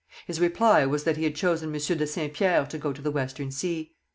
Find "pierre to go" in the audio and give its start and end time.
2.33-2.91